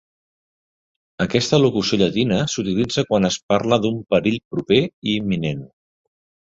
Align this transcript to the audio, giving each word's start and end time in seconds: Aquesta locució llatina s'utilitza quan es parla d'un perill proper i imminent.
Aquesta 1.25 1.59
locució 1.63 2.01
llatina 2.03 2.41
s'utilitza 2.55 3.07
quan 3.11 3.31
es 3.33 3.39
parla 3.55 3.83
d'un 3.85 4.01
perill 4.15 4.43
proper 4.57 4.85
i 4.91 5.19
imminent. 5.23 5.67